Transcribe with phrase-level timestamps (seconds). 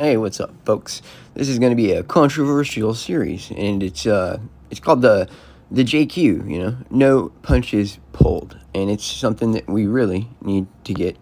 [0.00, 1.02] Hey, what's up, folks?
[1.34, 5.28] This is going to be a controversial series, and it's uh, it's called the
[5.70, 6.16] the JQ.
[6.50, 11.18] You know, no punches pulled, and it's something that we really need to get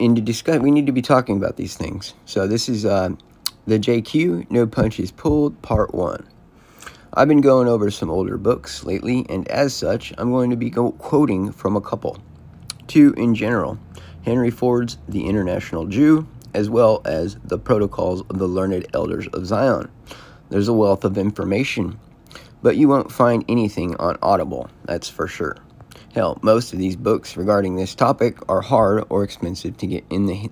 [0.00, 0.58] into discuss.
[0.58, 2.14] We need to be talking about these things.
[2.24, 3.10] So this is uh,
[3.64, 6.26] the JQ, no punches pulled, part one.
[7.12, 10.68] I've been going over some older books lately, and as such, I'm going to be
[10.68, 12.18] go- quoting from a couple.
[12.88, 13.78] Two in general
[14.24, 19.46] Henry Ford's The International Jew as well as the Protocols of the Learned Elders of
[19.46, 19.90] Zion.
[20.50, 21.98] There's a wealth of information,
[22.62, 25.56] but you won't find anything on Audible, that's for sure.
[26.14, 30.26] Hell, most of these books regarding this topic are hard or expensive to get in
[30.26, 30.50] the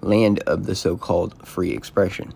[0.00, 2.32] land of the so called free expression.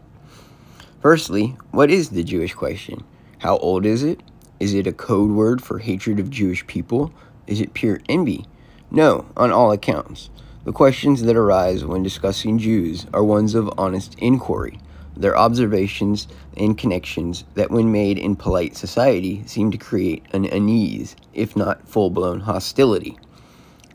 [1.00, 3.04] Firstly, what is the Jewish question?
[3.38, 4.22] How old is it?
[4.58, 7.12] Is it a code word for hatred of Jewish people?
[7.46, 8.46] Is it pure envy?
[8.90, 10.30] No, on all accounts.
[10.64, 14.80] The questions that arise when discussing Jews are ones of honest inquiry.
[15.14, 21.16] Their observations and connections that, when made in polite society, seem to create an unease,
[21.34, 23.18] if not full blown hostility.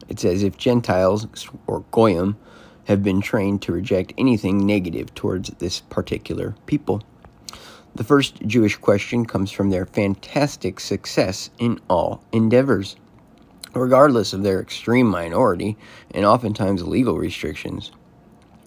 [0.10, 1.26] It's as if Gentiles,
[1.66, 2.38] or Goyim,
[2.86, 7.02] have been trained to reject anything negative towards this particular people.
[7.96, 12.96] The first Jewish question comes from their fantastic success in all endeavors
[13.74, 15.78] regardless of their extreme minority
[16.12, 17.92] and oftentimes legal restrictions.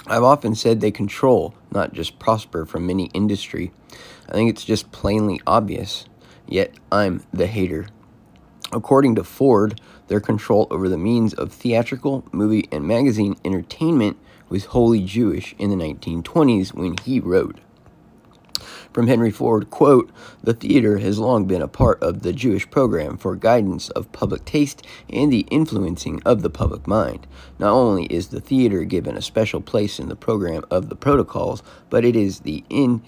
[0.07, 3.73] I've often said they control, not just prosper from many industry.
[4.29, 6.07] I think it's just plainly obvious,
[6.49, 7.87] yet I'm the hater.
[8.73, 14.17] According to Ford, their control over the means of theatrical, movie, and magazine entertainment
[14.49, 17.59] was wholly Jewish in the 1920s when he wrote.
[18.93, 20.11] From Henry Ford, quote,
[20.45, 24.45] The theater has long been a part of the Jewish program for guidance of public
[24.45, 27.27] taste and the influencing of the public mind.
[27.59, 31.63] Not only is the theater given a special place in the program of the protocols,
[31.89, 33.03] but it is the in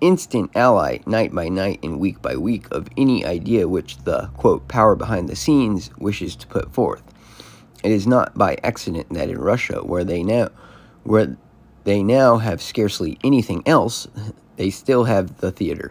[0.00, 4.66] instant ally night by night and week by week of any idea which the quote
[4.66, 7.04] power behind the scenes wishes to put forth.
[7.84, 10.48] It is not by accident that in Russia, where they now
[11.04, 11.36] where
[11.84, 14.08] they now have scarcely anything else,
[14.56, 15.90] they still have the theater,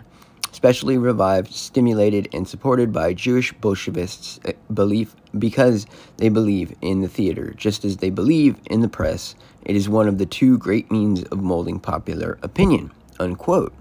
[0.52, 5.86] specially revived, stimulated, and supported by Jewish Bolshevists' eh, belief because
[6.18, 9.36] they believe in the theater, just as they believe in the press.
[9.64, 12.92] It is one of the two great means of molding popular opinion.
[13.20, 13.74] Unquote.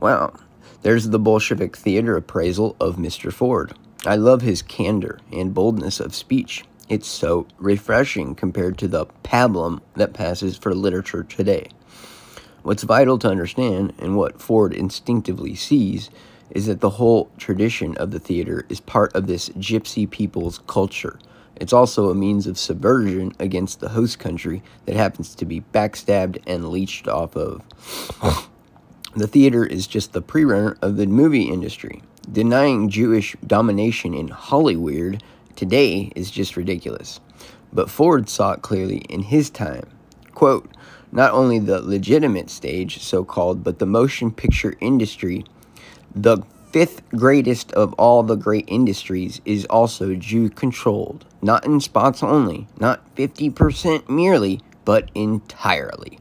[0.00, 0.32] Wow.
[0.82, 3.32] There's the Bolshevik theater appraisal of Mr.
[3.32, 3.74] Ford.
[4.06, 6.64] I love his candor and boldness of speech.
[6.88, 11.68] It's so refreshing compared to the pablum that passes for literature today.
[12.62, 16.10] What's vital to understand, and what Ford instinctively sees,
[16.50, 21.18] is that the whole tradition of the theater is part of this gypsy people's culture.
[21.56, 26.42] It's also a means of subversion against the host country that happens to be backstabbed
[26.46, 27.62] and leached off of.
[29.16, 32.02] the theater is just the pre-runner of the movie industry.
[32.30, 35.22] Denying Jewish domination in Hollywood
[35.56, 37.20] today is just ridiculous.
[37.72, 39.88] But Ford saw it clearly in his time.
[40.32, 40.70] Quote,
[41.12, 45.44] not only the legitimate stage, so called, but the motion picture industry,
[46.14, 46.38] the
[46.72, 51.24] fifth greatest of all the great industries, is also Jew controlled.
[51.40, 56.18] Not in spots only, not 50% merely, but entirely.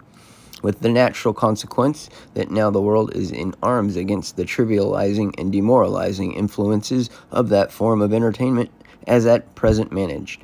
[0.64, 5.52] With the natural consequence that now the world is in arms against the trivializing and
[5.52, 8.72] demoralizing influences of that form of entertainment
[9.06, 10.42] as at present managed.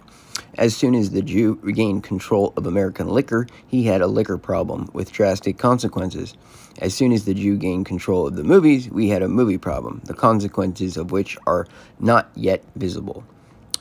[0.58, 4.88] As soon as the Jew regained control of American liquor, he had a liquor problem
[4.94, 6.36] with drastic consequences.
[6.80, 10.02] As soon as the Jew gained control of the movies, we had a movie problem,
[10.06, 11.66] the consequences of which are
[12.00, 13.24] not yet visible.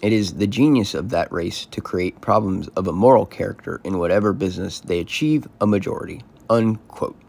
[0.01, 3.99] It is the genius of that race to create problems of a moral character in
[3.99, 6.23] whatever business they achieve a majority.
[6.49, 7.21] Unquote.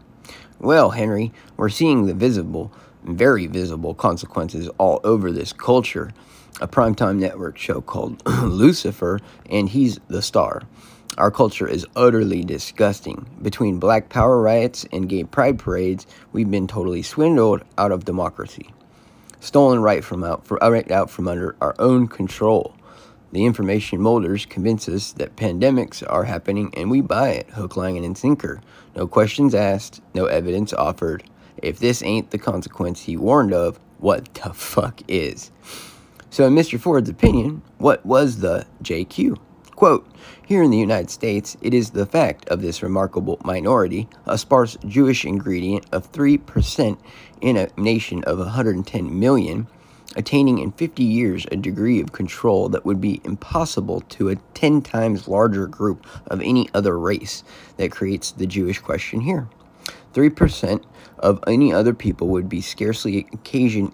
[0.58, 2.72] Well, Henry, we're seeing the visible,
[3.04, 6.14] very visible consequences all over this culture
[6.60, 9.18] a primetime network show called Lucifer,
[9.50, 10.62] and he's the star.
[11.18, 13.26] Our culture is utterly disgusting.
[13.40, 18.70] Between black power riots and gay pride parades, we've been totally swindled out of democracy.
[19.38, 22.74] Stolen right from out, for, uh, right out from under our own control.
[23.32, 28.02] The information molders convince us that pandemics are happening and we buy it, hook, line,
[28.04, 28.60] and sinker.
[28.96, 31.24] No questions asked, no evidence offered.
[31.56, 35.50] If this ain't the consequence he warned of, what the fuck is?
[36.34, 36.80] So, in Mr.
[36.80, 39.38] Ford's opinion, what was the JQ?
[39.76, 40.04] Quote,
[40.44, 44.76] here in the United States, it is the fact of this remarkable minority, a sparse
[44.84, 46.98] Jewish ingredient of 3%
[47.40, 49.68] in a nation of 110 million,
[50.16, 54.82] attaining in 50 years a degree of control that would be impossible to a 10
[54.82, 57.44] times larger group of any other race
[57.76, 59.48] that creates the Jewish question here.
[60.14, 60.82] 3%
[61.20, 63.92] of any other people would be scarcely occasion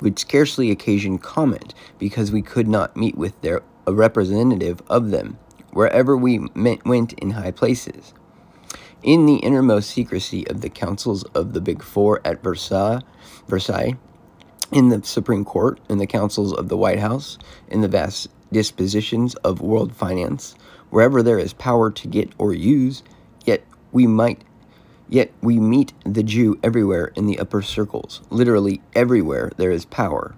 [0.00, 5.38] would scarcely occasion comment because we could not meet with their a representative of them
[5.72, 8.12] wherever we met, went in high places.
[9.02, 13.00] In the innermost secrecy of the councils of the Big Four at Versailles,
[13.46, 13.96] Versailles,
[14.72, 19.34] in the Supreme Court, in the councils of the White House, in the vast dispositions
[19.36, 20.54] of world finance,
[20.90, 23.02] wherever there is power to get or use,
[23.46, 24.42] yet we might
[25.08, 28.20] Yet we meet the Jew everywhere in the upper circles.
[28.30, 30.34] Literally everywhere there is power.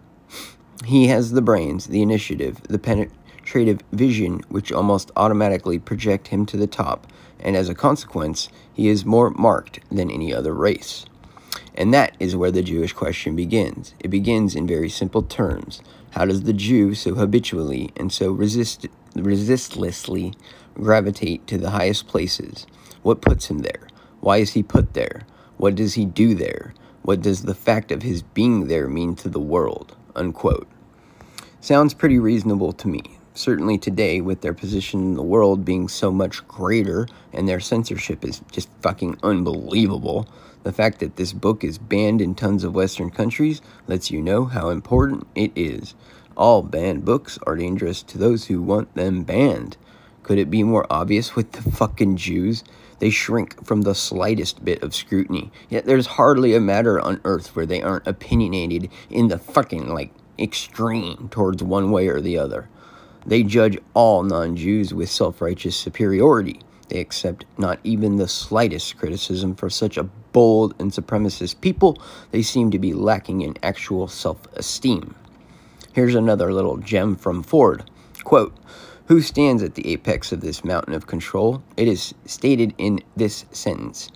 [0.85, 6.57] He has the brains, the initiative, the penetrative vision which almost automatically project him to
[6.57, 7.07] the top,
[7.39, 11.05] and as a consequence, he is more marked than any other race.
[11.75, 13.95] And that is where the Jewish question begins.
[14.01, 15.83] It begins in very simple terms.
[16.13, 20.35] How does the Jew so habitually and so resist, resistlessly
[20.75, 22.67] gravitate to the highest places?
[23.03, 23.90] What puts him there?
[24.21, 25.23] Why is he put there?
[25.57, 26.75] What does he do there?
[27.03, 29.97] What does the fact of his being there mean to the world?
[30.15, 30.69] Unquote.
[31.61, 33.03] Sounds pretty reasonable to me.
[33.33, 38.25] Certainly today, with their position in the world being so much greater and their censorship
[38.25, 40.29] is just fucking unbelievable,
[40.63, 44.45] the fact that this book is banned in tons of Western countries lets you know
[44.45, 45.95] how important it is.
[46.37, 49.77] All banned books are dangerous to those who want them banned.
[50.23, 52.63] Could it be more obvious with the fucking Jews?
[53.01, 55.51] They shrink from the slightest bit of scrutiny.
[55.69, 60.13] Yet there's hardly a matter on earth where they aren't opinionated in the fucking, like,
[60.39, 62.69] extreme towards one way or the other.
[63.27, 66.61] They judge all non Jews with self righteous superiority.
[66.89, 72.01] They accept not even the slightest criticism for such a bold and supremacist people.
[72.33, 75.15] They seem to be lacking in actual self esteem.
[75.93, 77.89] Here's another little gem from Ford.
[78.25, 78.55] Quote,
[79.11, 81.61] who stands at the apex of this mountain of control?
[81.77, 84.09] It is stated in this sentence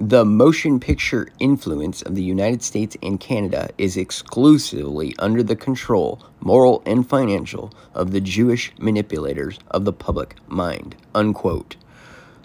[0.00, 6.26] The motion picture influence of the United States and Canada is exclusively under the control,
[6.40, 10.96] moral and financial, of the Jewish manipulators of the public mind.
[11.14, 11.76] Unquote.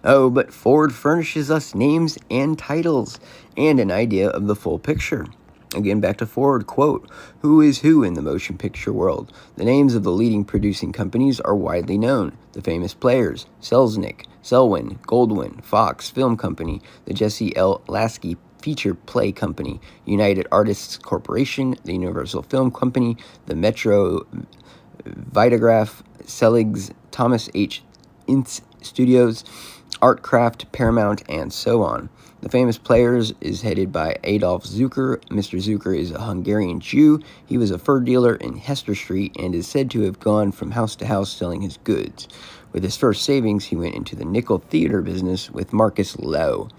[0.03, 3.19] Oh, but Ford furnishes us names and titles
[3.57, 5.25] and an idea of the full picture.
[5.73, 7.09] Again, back to Ford, quote,
[7.39, 9.31] Who is who in the motion picture world?
[9.55, 12.37] The names of the leading producing companies are widely known.
[12.51, 17.81] The famous players, Selznick, Selwyn, Goldwyn, Fox Film Company, the Jesse L.
[17.87, 23.15] Lasky Feature Play Company, United Artists Corporation, the Universal Film Company,
[23.45, 24.27] the Metro
[25.05, 27.81] Vitagraph, Seligs, Thomas H.
[28.27, 29.43] Ince Studios,
[30.01, 32.09] Artcraft, Paramount, and so on.
[32.41, 35.17] The famous players is headed by Adolf Zukor.
[35.27, 35.61] Mr.
[35.61, 37.19] Zukor is a Hungarian Jew.
[37.45, 40.71] He was a fur dealer in Hester Street and is said to have gone from
[40.71, 42.27] house to house selling his goods.
[42.73, 46.69] With his first savings, he went into the nickel theater business with Marcus Loew.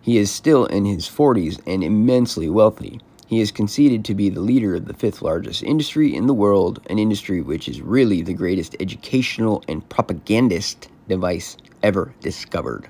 [0.00, 3.00] He is still in his 40s and immensely wealthy.
[3.26, 6.80] He is conceded to be the leader of the fifth largest industry in the world,
[6.88, 12.88] an industry which is really the greatest educational and propagandist device ever discovered.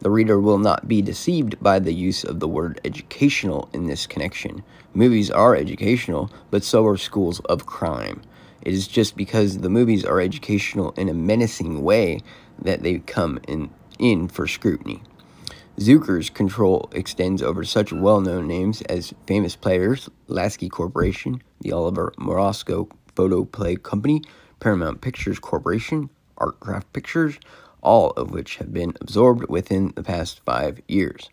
[0.00, 4.06] The reader will not be deceived by the use of the word educational in this
[4.06, 4.62] connection.
[4.94, 8.22] Movies are educational, but so are schools of crime.
[8.62, 12.20] It is just because the movies are educational in a menacing way
[12.60, 15.02] that they come in, in for scrutiny.
[15.78, 22.12] Zukor's control extends over such well known names as famous players, Lasky Corporation, the Oliver
[22.18, 24.22] Morosco Photo Play Company,
[24.60, 27.38] Paramount Pictures Corporation, Artcraft Pictures,
[27.88, 31.30] all of which have been absorbed within the past five years.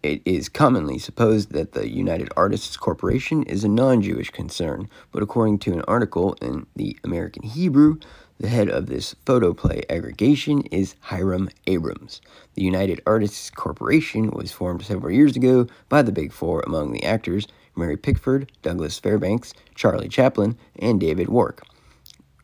[0.00, 5.24] It is commonly supposed that the United Artists Corporation is a non Jewish concern, but
[5.24, 7.98] according to an article in the American Hebrew,
[8.38, 12.20] the head of this photoplay aggregation is Hiram Abrams.
[12.54, 17.02] The United Artists Corporation was formed several years ago by the Big Four among the
[17.02, 21.64] actors Mary Pickford, Douglas Fairbanks, Charlie Chaplin, and David Wark.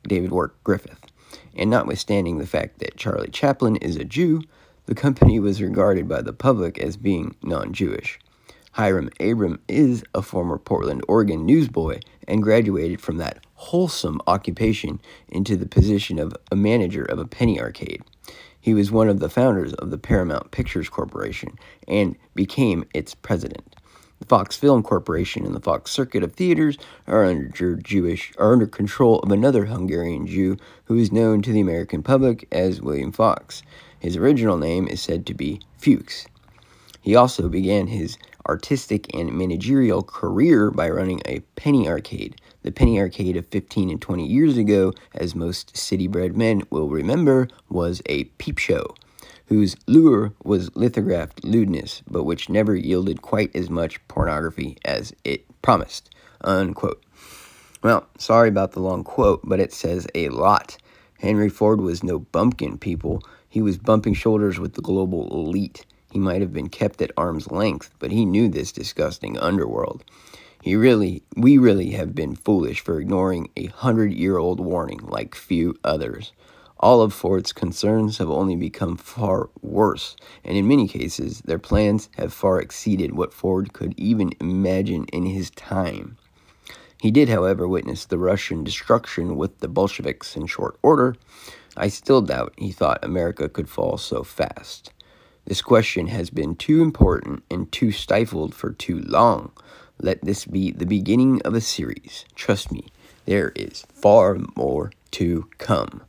[0.08, 1.05] David Wark Griffith
[1.54, 4.42] and notwithstanding the fact that Charlie Chaplin is a Jew,
[4.86, 8.18] the company was regarded by the public as being non Jewish.
[8.72, 15.56] Hiram Abram is a former Portland, Oregon newsboy and graduated from that wholesome occupation into
[15.56, 18.02] the position of a manager of a penny arcade.
[18.60, 23.76] He was one of the founders of the Paramount Pictures Corporation and became its president.
[24.18, 28.66] The Fox Film Corporation and the Fox Circuit of Theaters are under Jewish are under
[28.66, 33.62] control of another Hungarian Jew who is known to the American public as William Fox.
[34.00, 36.26] His original name is said to be Fuchs.
[37.02, 38.16] He also began his
[38.48, 42.40] artistic and managerial career by running a penny arcade.
[42.62, 46.88] The penny arcade of 15 and 20 years ago, as most city bred men will
[46.88, 48.94] remember, was a peep show,
[49.46, 55.44] whose lure was lithographed lewdness, but which never yielded quite as much pornography as it
[55.62, 56.10] promised.
[56.42, 57.02] Unquote.
[57.82, 60.76] Well, sorry about the long quote, but it says a lot.
[61.20, 63.22] Henry Ford was no bumpkin, people.
[63.48, 65.86] He was bumping shoulders with the global elite.
[66.10, 70.04] He might have been kept at arm's length, but he knew this disgusting underworld.
[70.62, 75.34] He really, we really have been foolish for ignoring a hundred year old warning like
[75.34, 76.32] few others.
[76.78, 80.14] All of Ford's concerns have only become far worse,
[80.44, 85.24] and in many cases, their plans have far exceeded what Ford could even imagine in
[85.24, 86.18] his time.
[87.00, 91.16] He did, however, witness the Russian destruction with the Bolsheviks in short order.
[91.76, 94.92] I still doubt he thought America could fall so fast.
[95.46, 99.52] This question has been too important and too stifled for too long.
[100.00, 102.24] Let this be the beginning of a series.
[102.34, 102.86] Trust me,
[103.24, 106.02] there is far more to come.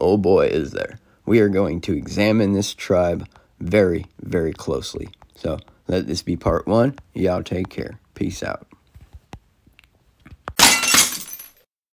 [0.00, 0.98] Oh boy, is there.
[1.26, 3.28] We are going to examine this tribe
[3.60, 5.10] very, very closely.
[5.36, 6.96] So let this be part one.
[7.14, 8.00] Y'all take care.
[8.14, 8.66] Peace out.